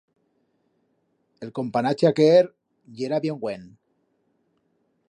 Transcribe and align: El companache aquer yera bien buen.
El 1.47 1.51
companache 1.59 2.09
aquer 2.11 2.43
yera 2.99 3.21
bien 3.29 3.39
buen. 3.47 3.71